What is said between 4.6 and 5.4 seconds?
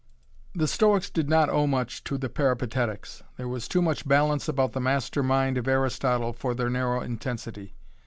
the master